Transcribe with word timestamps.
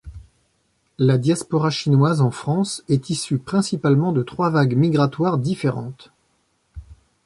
La 0.97 1.19
Diaspora 1.19 1.69
chinoise 1.69 2.21
en 2.21 2.31
France 2.31 2.83
est 2.89 3.11
issue 3.11 3.37
principalement 3.37 4.11
de 4.11 4.23
trois 4.23 4.49
vagues 4.49 4.75
migratoires 4.75 5.37
différentes. 5.37 6.11